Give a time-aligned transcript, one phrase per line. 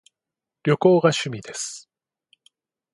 [0.63, 1.87] 旅行が趣味です